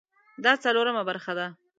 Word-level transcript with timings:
دا 0.43 0.53
څلورمه 0.63 1.03
برخه 1.09 1.33
ده 1.37 1.47